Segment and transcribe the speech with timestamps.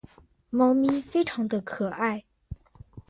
[0.49, 2.25] 猫咪非常的可爱